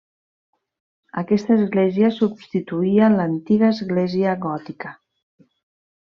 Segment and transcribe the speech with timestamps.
[1.21, 4.95] Aquesta església substituïa l'antiga església gòtica.